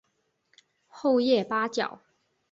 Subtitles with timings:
[0.87, 2.01] 厚叶八角